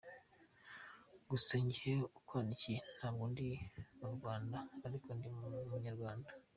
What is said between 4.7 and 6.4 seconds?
arko ndi umunyarwanda.